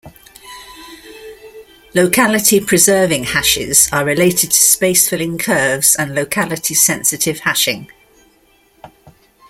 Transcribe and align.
Locality 1.93 2.59
preserving 2.59 3.23
hashes 3.23 3.87
are 3.93 4.03
related 4.03 4.49
to 4.49 4.57
space-filling 4.59 5.37
curves 5.37 5.93
and 5.93 6.15
locality-sensitive 6.15 7.37
hashing. 7.41 7.91